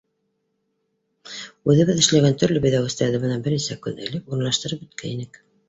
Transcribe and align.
Үҙебеҙ 1.73 2.01
эшләгән 2.05 2.41
төрлө 2.45 2.63
биҙәүестәрҙе 2.65 3.21
бынан 3.29 3.47
бер 3.51 3.57
нисә 3.59 3.81
көн 3.87 4.03
элек 4.09 4.29
урынлаштырып 4.35 4.85
бөткәйнек. 4.85 5.43